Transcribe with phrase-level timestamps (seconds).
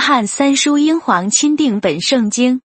[0.00, 2.62] 翰三书英皇钦定本圣经。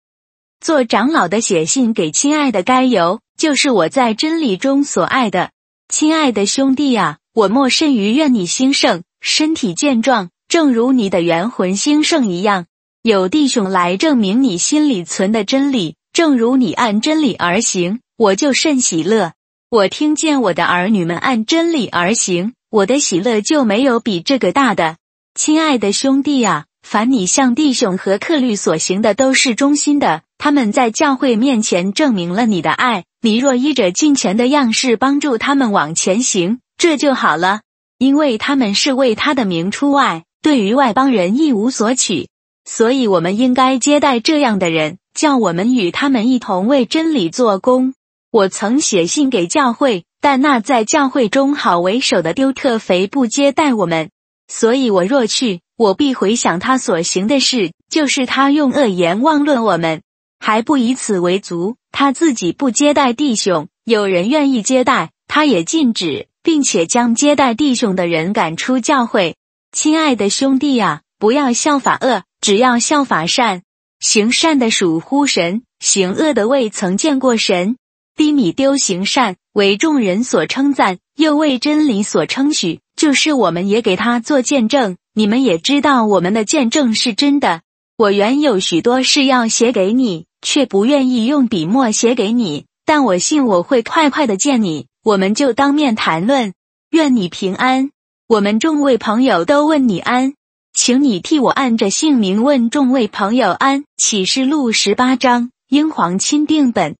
[0.59, 5.51] 做长老的写信给亲爱的该由，就是我在真理中所爱的
[5.87, 12.65] 亲爱的兄弟啊，我莫甚于愿你兴盛，身体健壮，正如你的元魂兴盛一样。
[13.03, 19.33] 有弟兄来证明你心里存的真理，正如你按真理而行，我就甚喜乐。
[19.69, 24.97] 我听见我的儿女们按真理而行，我的喜乐就没有比这个大的。
[25.35, 33.05] 亲爱的兄弟啊，凡你向弟兄和克律所行的都是忠心的，他们在教会面前证明了你的爱。
[33.21, 37.61] 你若依着敬虔的样式帮助他们往前行，这就好了，
[37.97, 42.29] 因为他们是为他的名出外，对于外邦人一无所取。
[42.65, 47.95] 所以，我们应该接待这样的人，叫我们与他们一同为真理做工。
[48.31, 54.11] 我曾写信给教会，但那在教会中好为首的丢特肥不接待我们。
[54.47, 60.01] 所以我若去，我必回想他所行的事，就是他用恶言妄论我们，
[60.39, 61.75] 还不以此为足。
[61.91, 69.35] 他自己不接待弟兄，有人愿意接待，他也禁止，并且将接待弟兄的人赶出教会。
[69.71, 73.63] 亲爱的兄弟啊，不要效法恶，只要效法善。
[73.99, 77.77] 行善的属乎神，行恶的未曾见过神。
[78.15, 82.81] 低米丢行善，为众人所称赞，又为真理所称许。
[82.95, 87.61] 就是我们也给他做见证，你们也知道我们的见证是真的。
[87.97, 92.65] 我原有许多事要写给你，却不愿意用笔墨写给你。
[92.85, 96.53] 但我信我会快快的见你，我们就当面谈论。
[96.91, 97.91] 愿你平安。
[98.27, 100.33] 我们众位朋友都问你安，
[100.73, 103.83] 请你替我按着姓名问众位朋友安。
[103.97, 106.95] 启示录十八章，英皇钦定本。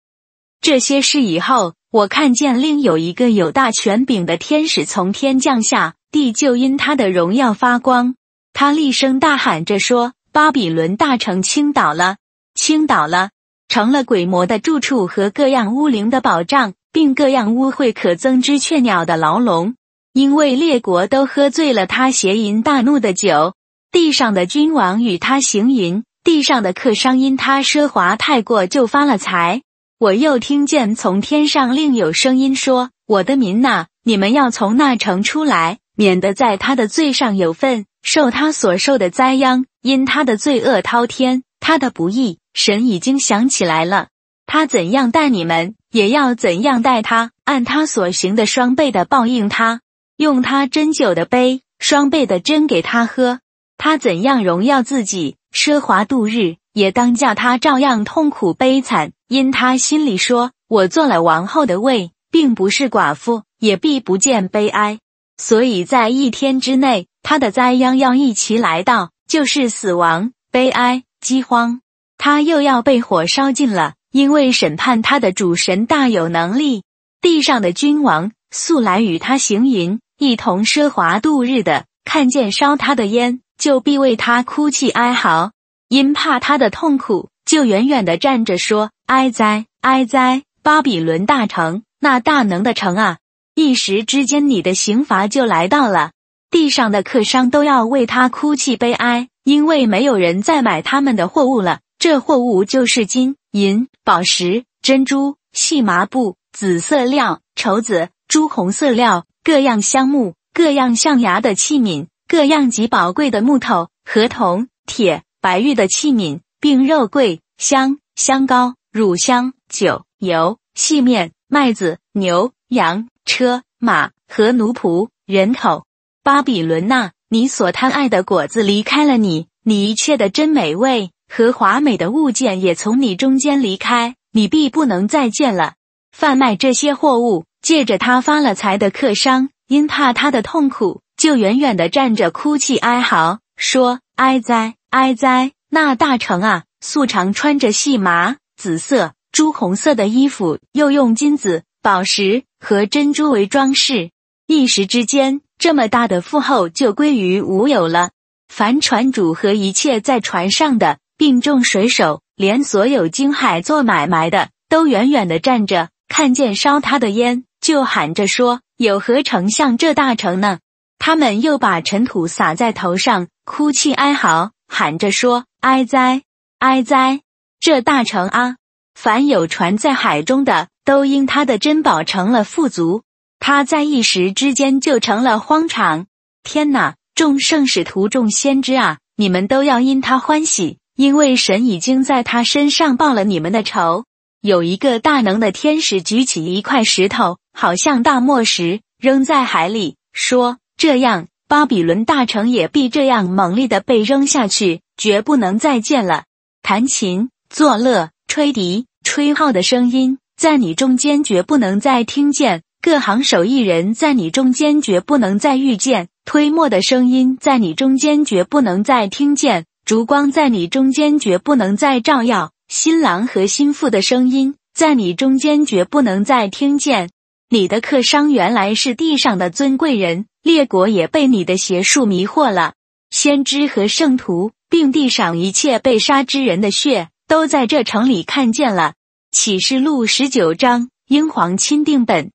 [0.60, 1.73] 这些事以后。
[1.96, 8.16] 我看见另有一个有大权柄的天使从天降下，地就因他的荣耀发光。
[8.52, 12.17] 他厉声大喊着说：“巴比伦大城倾倒了，
[12.54, 13.30] 倾倒了，
[13.70, 19.76] 成了鬼魔的住处和各样巫灵的保障，并各样污秽可憎之雀鸟的牢笼。
[20.11, 23.54] 因为列国都喝醉了他邪淫大怒的酒，
[23.94, 29.61] 地上的君王与他行淫，地上的客商因他奢华太过就发了财。”
[29.98, 39.66] 我又听见从天上另有声音说：“我的民呐，你们要从那城出来，免得在他的罪上有份，受他所受的灾殃。
[39.82, 44.10] 因他的罪恶滔天，他的不义，神已经想起来了。
[44.45, 49.80] 他怎样待你们，也要怎样待他，按他所行的双倍的报应他，
[50.17, 53.39] 用他斟酒的杯，双倍的斟给他喝。
[53.78, 64.99] 他怎样荣耀自己，奢华度日。”也当叫他照样痛苦悲惨，因他心里说：“我做了王后的位，并不是寡妇，也必不见悲哀。”
[65.37, 71.81] 所以在一天之内，他的灾殃要一起来到，就是死亡、悲哀、饥荒。
[72.17, 76.83] 他又要被火烧尽了，因为审判他的主神大有能力。
[77.19, 85.52] 地上的君王素来与他行淫，一同奢华度日的，看见烧他的烟，就必为他哭泣哀嚎。
[85.89, 90.42] 因怕他的痛苦，就远远的站着说：“哀哉，哀哉！
[90.64, 93.20] 巴比伦大城，那大能的城啊！
[93.54, 96.11] 一时之间，你的刑罚就来到了。
[96.49, 101.82] 地上的客商都要为他哭泣悲哀，因为没有人再买他们的货物了。
[101.99, 125.86] 这货物就是金银、宝石、珍珠、细麻布、紫色料、绸子、朱红色料，各样香木，各样象牙的器皿，各样极宝贵的木头和铜、铁。”白玉的器皿，并肉桂、香、香膏、乳香、酒、油、细面、麦子、牛、羊、车、马和奴仆、人口。
[126.23, 135.74] 巴比伦呐，你所贪爱的果子离开了你，你一切的真美味和华美的物件也从你中间离开，你必不能再见了。
[136.14, 145.52] 贩卖这些货物，借着他发了财的客商，因怕他的痛苦，就远远的站着哭泣哀嚎，说：“哀哉！”哀哉！
[145.69, 154.12] 那大城啊，素常穿着细麻、紫色、朱红色的衣服，又用金子、宝石和珍珠为装饰。
[154.48, 158.12] 一时之间，这么大的富厚就归于无有了。
[158.48, 170.60] 凡船主和一切在船上的，并众水手，连所有经海做买卖的，都远远的站着，看见烧他的烟，就喊着说：“有何丞相这大城呢？”
[171.00, 174.52] 他们又把尘土撒在头上，哭泣哀嚎。
[174.68, 176.24] 喊着说：“哀哉，
[176.60, 177.22] 哀哉！
[177.60, 178.57] 这大城啊，
[178.94, 183.04] 凡有船在海中的，都因他的珍宝成了富足。
[183.40, 186.07] 他在一时之间就成了荒场。
[186.44, 186.96] 天哪！
[187.16, 194.04] 众圣使徒、众先知啊，你们都要因他欢喜，因为神已经在他身上报了你们的仇。
[194.42, 206.25] 有一个大能的天使举起一块石头，好像大磨石，扔在海里，说：“这样，巴比伦大城也必这样猛烈的被扔下去，绝不能再见了。”
[206.62, 216.10] 弹琴、作乐、吹笛、吹号的声音，在你中间绝不能再听见；各行手艺人，在你中间绝不能再遇见。
[216.25, 227.10] 推磨的声音在你中间绝不能再听见，烛光在你中间绝不能再照耀，新郎和新妇的声音在你中间绝不能再听见。
[227.50, 232.74] 你的客商原来是地上的尊贵人，列国也被你的邪术迷惑了。
[233.12, 238.94] 先知和圣徒，并地上一切被杀之人的血，都在这城里看见了。
[239.31, 242.31] 启示录十九章，英皇钦定本。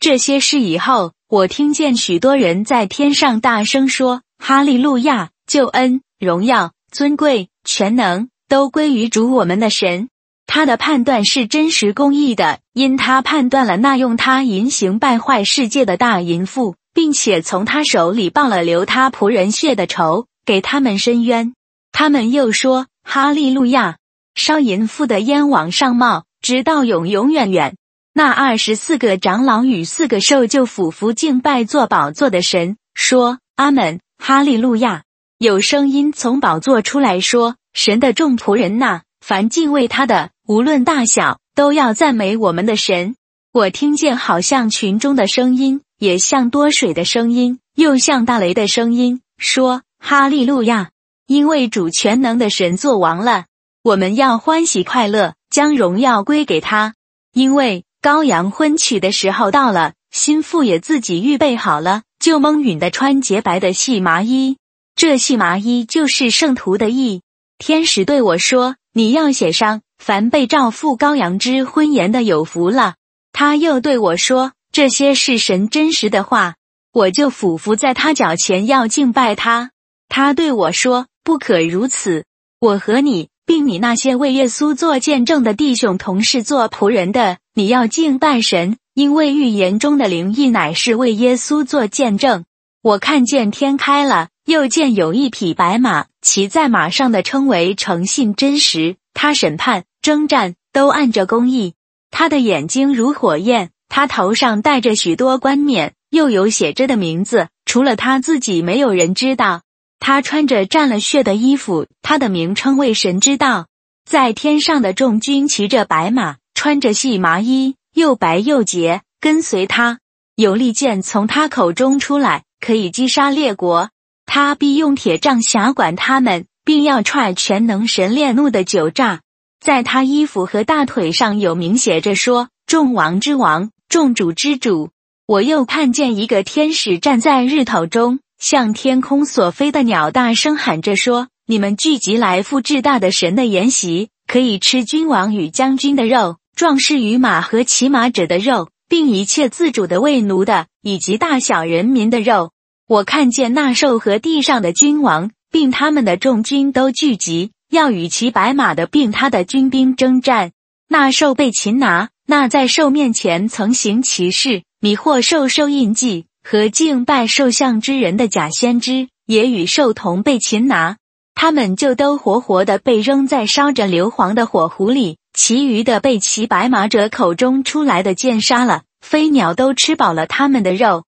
[0.00, 1.12] 这些事以后。
[1.30, 5.28] 我听见许多人在天上大声说：“哈利路亚！
[5.46, 10.08] 救恩、荣耀、尊贵、全能都归于主我们的神。
[10.46, 21.52] 他的判断是真实公义的，因他判断了那用他淫行败坏世界的大淫妇，并且从他手里报了流他仆人血的仇，给他们伸冤。
[21.92, 23.97] 他们又说：哈利路亚！
[24.38, 27.76] 烧淫妇的烟往上冒，直到永永远远。”
[28.14, 35.02] 那二十四个长老与四个兽就俯伏敬拜做宝座的神，说：“阿门，哈利路亚！”
[35.38, 43.14] 有声音从宝座出来说：“神的众仆人呐，凡敬畏他的，无论大小，都要赞美我们的神。”
[43.52, 50.90] 我听见好像群中的声音，也像多水的声音，又像大雷的声音，说：“哈利路亚！
[51.26, 53.44] 因为主全能的神作王了，
[53.82, 56.94] 我们要欢喜快乐，将荣耀归给他，
[57.32, 64.56] 因为。”羔羊婚娶的时候到了，心腹也自己预备好了，就蒙允的穿洁白的细麻衣。
[64.94, 67.22] 这细麻衣就是圣徒的意。
[67.58, 72.94] 天使对我说：“你要写上，凡被召赴羔羊之婚言的有福了。”
[73.34, 76.54] 他又对我说：“这些是神真实的话。”
[76.94, 79.72] 我就俯伏在他脚前要敬拜他。
[80.08, 82.24] 他对我说：“不可如此，
[82.60, 92.44] 我和你。”并你那些为耶稣做见证的弟兄同事做仆人的，你要敬拜神，因为预言中的灵意乃是为耶稣做见证。
[92.82, 98.96] 我看见天开了，又见有一匹白马，骑在马上的称为诚信真实。
[99.14, 101.72] 他审判征战都按着公义。
[102.10, 109.62] 他的眼睛如火焰，他头上戴着许多冠冕，又有写着的名字，除了他自己，没有人知道。
[110.00, 113.66] 他穿着沾了血的衣服，他的名称为神之道。
[114.04, 119.98] 在天上的众军骑着白马，穿着细麻衣，又白又洁，跟随他。
[120.34, 123.90] 有利剑从他口中出来，可以击杀列国。
[124.24, 129.20] 他必用铁杖辖管他们，并要踹全能神烈怒的九炸。
[129.60, 134.90] 在他衣服和大腿上有明写着说：“众王之王，众主之主。”
[135.26, 138.20] 我又看见一个天使站在日头中。
[138.38, 152.52] 向天空所飞的鸟大声喊着说：“你们聚集来赴至大的神的筵席，可以吃君王与将军的肉，壮士与马和骑马者的肉，并一切自主的为奴的，以及大小人民的肉。”
[152.88, 160.52] 我看见那兽和地上的君王，并他们的众军都聚集，要与骑白马的并他的军兵征战。
[160.88, 166.24] 那兽被擒拿，那在兽面前曾行奇事，迷惑兽兽印记。
[166.50, 170.96] 和敬拜兽像之人的假先知也与兽同被擒拿，
[171.34, 181.04] 他们就都活活的被扔在烧着硫磺的火湖里，其余的被骑白马者口中出来的剑杀了，飞鸟都吃饱了他们的肉。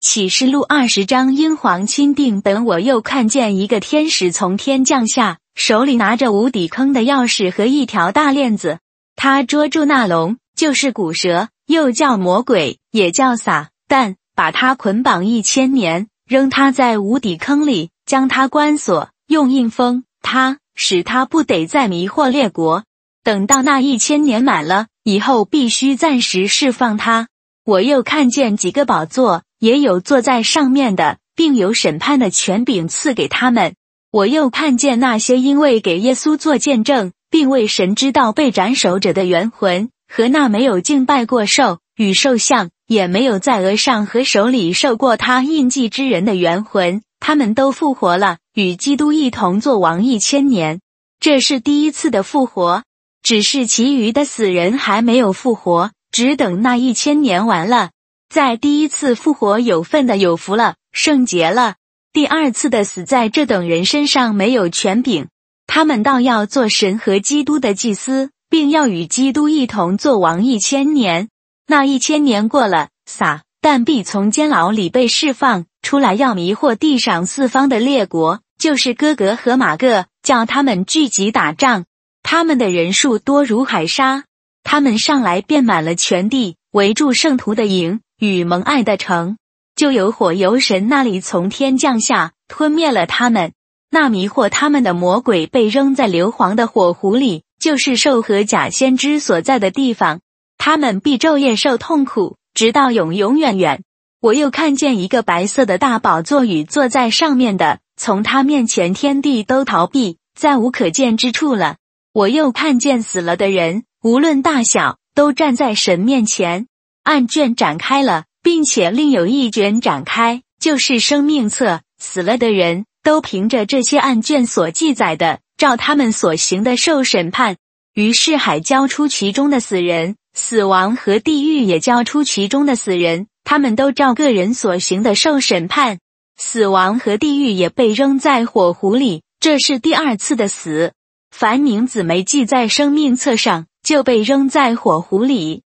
[0.00, 8.80] 启示录二十章英皇钦定本，我又看见一个天使从天降下，手里拿着无底坑的钥匙和一条大链子，
[9.14, 14.16] 他捉住那龙，就是古蛇，又叫魔鬼，也叫撒旦。
[14.42, 22.82] 把他捆绑一千年，扔他在无底坑里，将他关锁，用印封他，使他不得再迷惑列国。
[23.22, 27.28] 等到那一千年满了以后，必须暂时释放他。
[27.64, 33.76] 我又看见几个宝座，也有坐在上面的，并有审判的权柄赐给他们。
[34.10, 42.70] 我又看见那些因为给耶稣做见证，并为神知道被斩首者的元魂，和那没有敬拜过兽与兽像。
[42.92, 50.80] 也没有在额上和手里受过他印记之人的元魂，他们都复活了，与基督一同做王一千年。
[51.18, 52.82] 这是第一次的复活，
[53.22, 57.90] 只是其余的死人还没有复活，只等那一千年完了。
[58.28, 61.76] 在第一次复活有份的有福了，圣洁了。
[62.12, 65.28] 第二次的死在这等人身上没有权柄，
[65.66, 71.28] 他们倒要做神和基督的祭司，并要与基督一同做王一千年。
[71.66, 81.84] 那一千年过了，撒但必从监牢里被释放出来，要迷惑地上四方的列国，就是哥格和马各，叫他们聚集打仗。
[82.22, 84.24] 他们的人数多如海沙，
[84.64, 89.36] 他们上来遍满了全地，围住圣徒的营与蒙爱的城。
[89.74, 93.52] 就有火由神那里从天降下，吞灭了他们。
[93.90, 100.20] 那迷惑他们的魔鬼被扔在硫磺的火湖里，就是兽和假先知所在的地方。
[100.64, 103.82] 他们必昼夜受痛苦，直到永永远远。
[104.20, 111.78] 我又看见一个白色的大宝座与坐在上面的，从他面前天地都逃避，再无可见之处了。
[112.12, 116.68] 我又看见死了的人，无论大小，都站在神面前。
[117.02, 118.26] 案卷展开了。
[118.40, 121.80] 并且另有一卷展开，就是生命册。
[121.98, 127.56] 死了的人都凭着这些案卷所记载的，照他们所行的受审判。
[127.94, 135.98] 于是海交出其中的死人，死亡和地狱也交出其中的死人，他们都照个人所行的受审判。
[136.36, 140.92] 死亡和地狱也被扔在火湖里，这是第二次的死。
[141.30, 145.62] 凡名字没记在生命册上，就被扔在火湖里。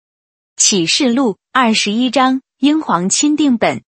[0.57, 2.41] 启示录二十一章。
[2.61, 3.83] 英皇钦定本，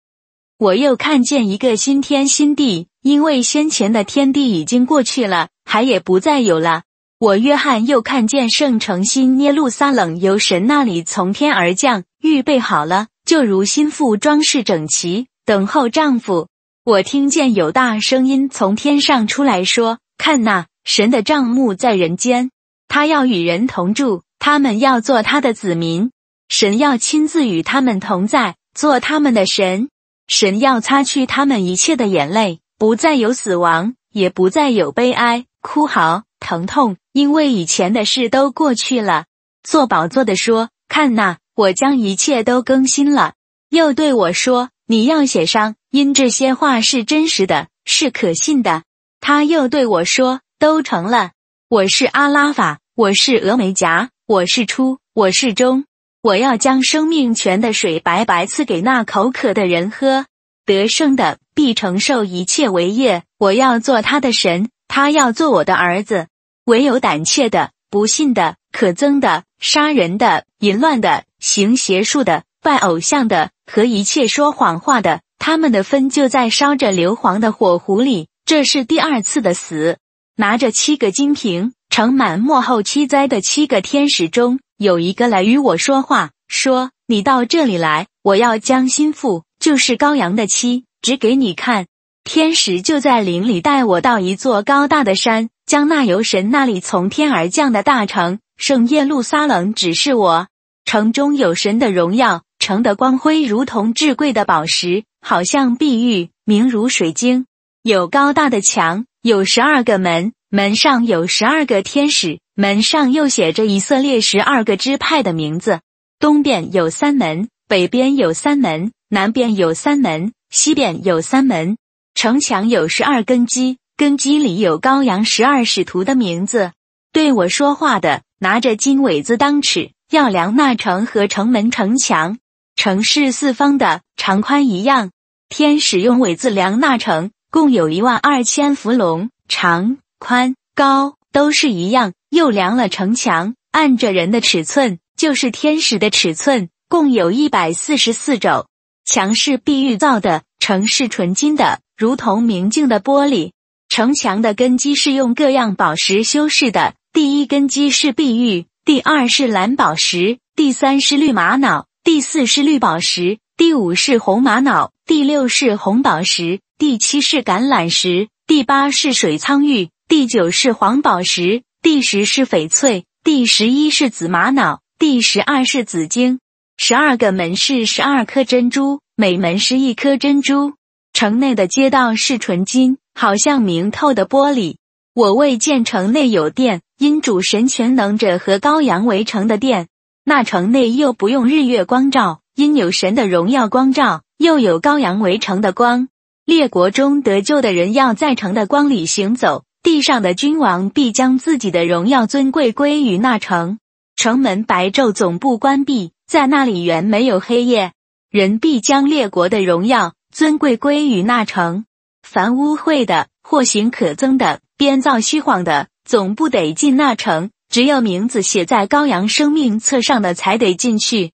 [0.58, 6.82] 我又看见一个新天新地，因为先前的天地已经过去了，海也不再有了。
[7.18, 16.48] 我约翰又看见圣城新耶路撒冷由神那里从天而降，预备好了，就如心腹装饰整齐，等候丈夫。
[16.84, 22.50] 我听见有大声音从天上出来说：“看那神的帐幕在人间，
[22.86, 26.10] 他要与人同住，他们要做他的子民，
[26.50, 29.88] 神要亲自与他们同在。”做他们的神，
[30.28, 39.24] 神要擦去他们一切的眼泪，不再有死亡，也不再有悲哀、哭嚎、疼痛，因为以前的事都过去了。
[39.62, 43.34] 做宝座的说：“看呐，我将一切都更新了。”
[43.70, 48.84] 又对我说：“你要写上，因这些话是真实的，是可信的。”
[49.20, 51.32] 他又对我说：“都成了。
[51.68, 55.84] 我是阿拉法，我是峨眉夹，我是初，我是终。”
[56.22, 60.26] 我要将生命泉的水白白赐给那口渴的人喝，
[60.64, 63.22] 得胜的必承受一切为业。
[63.38, 66.28] 我要做他的神，他要做我的儿子。
[66.64, 78.26] 唯有胆怯的、不信的、可憎的、杀人的、淫乱的、行邪术的、拜偶像的和一切说谎话的，他们的分就在烧着硫磺的火湖里。
[78.44, 79.98] 这是第二次的死。
[80.36, 84.60] 拿着七个金瓶盛满末后七灾的七个天使中。
[84.76, 91.86] 有一个来与我说话，说：“你到这里来，我要将心腹，就是羔羊的妻，指给你看。”
[92.26, 100.48] 天使就在林里带我到一座高大的山，将那由神那里从天而降的大城圣耶路撒冷指示我。
[100.84, 107.46] 城中有神的荣耀，城的光辉如同至贵的宝石，好像碧玉，明如水晶。
[107.84, 112.40] 有高大的墙，有十二个门，门上有十二个天使。
[112.56, 115.78] 门上又写着以色列十二个支派的名字，
[116.18, 121.76] 东边有三门，北边有三门，南边有三门，西边有三门。
[122.16, 126.72] 城墙有十二根基，根基里有羔羊十二使徒的名字。
[127.12, 132.38] 对我说话的拿着金苇子当尺，要量那城和城门城墙。
[132.74, 135.10] 城是四方的，长宽一样。
[135.50, 142.14] 天使用苇子量那城，共有一万二千伏龙，长、宽、高都是一样。
[142.30, 148.66] 又量了城墙，按着人的尺寸，就是天使的尺寸，共有一百四十四肘。
[149.04, 153.52] 墙是碧玉造的，城是纯金的，如同明镜的玻璃。
[153.88, 171.62] 城墙的根基是用各样宝石修饰的，第一根基是碧玉，第二是蓝宝石，第三是绿玛瑙，第四是绿宝石，第五是红玛瑙，第六是红宝石，第七是橄榄石，第八是水苍玉，第九是黄宝石。
[171.82, 176.40] 第十是翡翠，第十一是紫玛瑙，第十二是紫晶。
[176.76, 180.74] 十二个门是十二颗珍珠，每门是一颗珍珠。
[181.18, 184.76] 城内的街道是纯金，好像明透的玻璃。
[185.14, 189.88] 我未见城内有殿，因主神全能者和羔羊围城的殿。
[190.26, 196.08] 那城内又不用日月光照，因有神的荣耀光照，又有羔羊围城的光。
[196.44, 199.64] 列国中得救的人要在城的光里行走。
[199.82, 203.78] 地上的君王必将自己的荣耀尊贵归于那城，
[204.16, 207.92] 城门白昼总部关闭，在那里原没有黑夜。
[208.30, 211.86] 人必将列国的荣耀尊贵归于那城。
[212.22, 217.48] 凡污秽的、或行可憎的、编造虚谎的，总不得进那城。
[217.70, 221.32] 只有名字写在羔羊生命册上的，才得进去。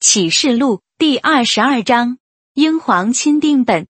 [0.00, 2.18] 启示录第二十二章，
[2.54, 3.86] 英皇钦定本。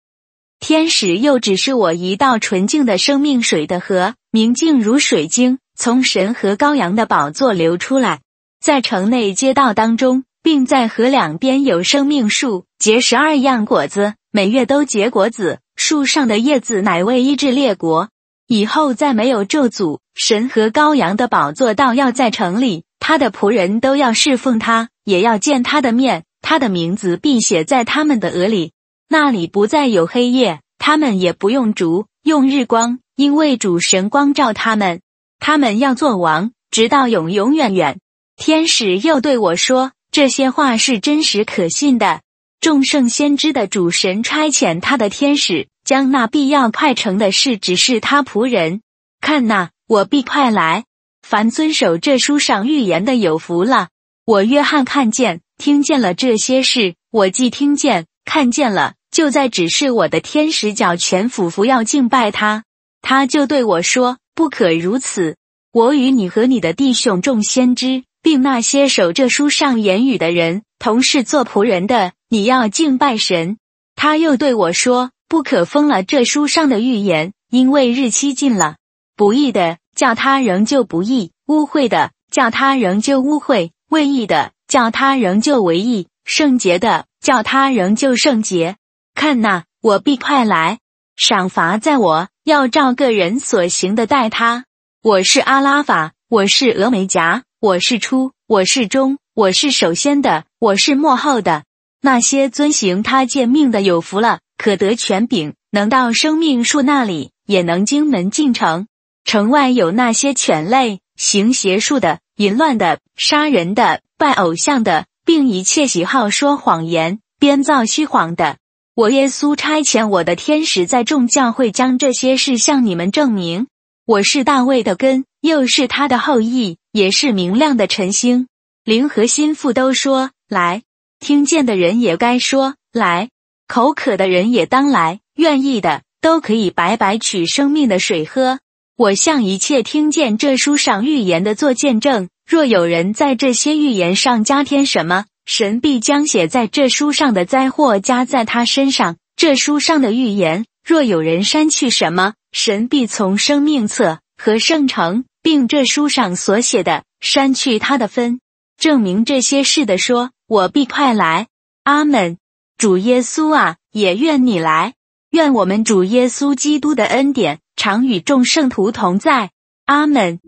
[0.60, 8.20] 天使又指示我一道纯净的生命水的河，明净如水晶，从神和羔羊的宝座流出来，
[8.60, 15.60] 在城内街道当中，并在河两边有生命树，结十二样果子，每月都结果子。
[15.76, 18.08] 树上的叶子乃为医治列国。
[18.46, 19.98] 以后再没有咒诅。
[20.14, 26.24] 神和羔羊的宝座倒要在城里，他的仆人都要侍奉他，也要见他的面。
[26.40, 28.72] 他的名字必写在他们的额里。
[29.06, 35.02] 那里不再有黑夜，他们也不用烛，用日光，因为主神光照他们。
[35.40, 38.00] 他们要做王，直到永永远远。
[38.36, 42.22] 天使又对我说：“这些话是真实可信的。
[42.62, 48.82] 众圣先知的主神差遣他的天使，将那必要快成的事指示他仆人。
[49.20, 50.84] 看那，我必快来。
[51.22, 53.88] 凡遵守这书上预言的，有福了。
[54.24, 56.94] 我约翰看见、听见了这些事。
[57.10, 62.62] 我既听见、看见了。”就在指示我的天使脚前俯伏要敬拜他，
[63.00, 65.36] 他就对我说：“不可如此。
[65.72, 73.58] 我与你和你的弟兄众先知，并那些守这书上言语的人，同是做仆人的，你要敬拜神。”
[73.96, 78.76] 他又对我说：“不可封了这书上的预言，因为日期近了。
[79.16, 88.76] 不义的叫他仍旧不义，污秽的叫他仍旧污秽，未义的叫他仍旧为义，圣洁的叫他仍旧圣洁。”
[89.14, 90.78] 看呐，我必快来，
[91.16, 94.64] 赏罚在我，要照个人所行的待他。
[95.02, 101.62] 我是阿拉法，我是峨眉夹，我是初，我是中，我是首先的，我是末后的。
[102.00, 108.88] 那些遵行他诫命的有福了，可得权柄，能到生命树那里，也能经门进城。
[109.24, 118.56] 城外有那些犬类、行邪术的、淫乱的、杀人的、拜偶像的，并一切喜好说谎言、编造虚谎的。
[118.96, 123.68] 我耶稣差遣我的天使在众教会将这些事向你们证明。
[124.04, 128.46] 我是大卫的根，又是他的后裔，也是明亮的晨星。
[128.84, 130.82] 灵和心腹都说来，
[131.18, 133.30] 听见的人也该说来，
[133.66, 138.58] 口渴的人也当来，愿意的都可以白白取生命的水喝。
[138.96, 142.28] 我向一切听见这书上预言的做见证。
[142.44, 149.16] 若有人在这些预言上加添什么，神必将写在这书上的灾祸加在他身上。
[149.36, 158.40] 这书上的预言，若有人删去什么，神必从生命册和圣城，并这书上所写的删去他的分。
[158.78, 161.48] 证明这些事的说：“我必快来。”
[161.84, 162.38] 阿门。
[162.78, 164.94] 主耶稣啊，也愿你来。
[165.30, 169.50] 愿我们主耶稣基督的恩典常与众圣徒同在。
[169.84, 170.40] 阿门。